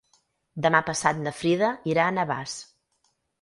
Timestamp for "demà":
0.65-0.79